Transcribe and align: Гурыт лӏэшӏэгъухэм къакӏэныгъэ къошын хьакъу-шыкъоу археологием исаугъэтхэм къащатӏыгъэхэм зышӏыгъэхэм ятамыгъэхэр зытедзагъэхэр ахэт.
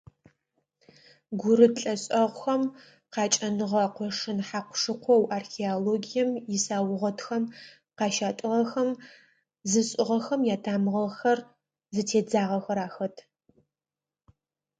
Гурыт 1.39 1.75
лӏэшӏэгъухэм 1.83 2.63
къакӏэныгъэ 3.13 3.83
къошын 3.95 4.39
хьакъу-шыкъоу 4.47 5.23
археологием 5.37 6.29
исаугъэтхэм 6.55 7.43
къащатӏыгъэхэм 7.97 8.89
зышӏыгъэхэм 9.69 10.41
ятамыгъэхэр 10.55 11.39
зытедзагъэхэр 11.93 12.79
ахэт. 12.87 13.15